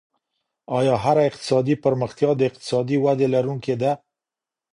[0.77, 3.91] آيا هره اقتصادي پرمختيا د اقتصادي ودي لرونکې ده؟